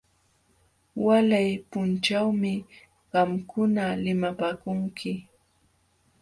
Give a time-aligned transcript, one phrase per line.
[1.05, 2.53] Walay punchawmi
[3.11, 5.11] qamkuna limapaakunki.